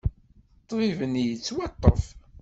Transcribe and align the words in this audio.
Ṭṭbib-nni 0.61 1.23
yettwaṭṭef. 1.23 2.03